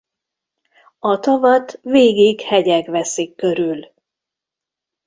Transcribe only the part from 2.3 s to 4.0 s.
hegyek veszik körül.